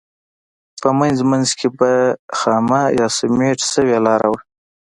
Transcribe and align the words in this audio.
په 0.81 0.89
منځ 0.99 1.17
منځ 1.29 1.49
کې 1.59 1.67
به 1.77 1.91
خامه 2.37 2.81
یا 2.99 3.07
سمنټ 3.17 3.59
شوې 3.71 3.97
لاره 4.05 4.27
وه. 4.31 4.39